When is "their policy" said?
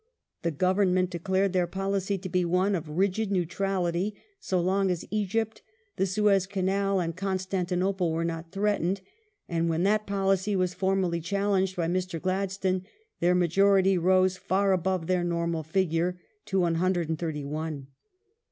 1.53-2.17